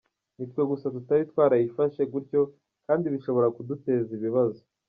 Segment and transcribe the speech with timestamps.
[0.37, 2.41] Ni twe gusa tutari twarayifashe gutyo
[2.87, 4.61] kandi bishobora kuduteza ibibazo.”